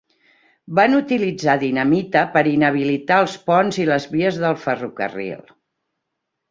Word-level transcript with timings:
Van 0.79 0.95
utilitzar 0.99 1.55
dinamita 1.65 2.25
per 2.37 2.43
inhabilitar 2.55 3.21
els 3.27 3.39
ponts 3.51 3.81
i 3.85 3.89
les 3.95 4.11
vies 4.17 4.43
del 4.47 4.61
ferrocarril. 4.67 5.47